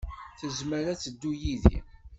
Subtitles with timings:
[0.39, 1.79] Tezmer ad teddu yid-i.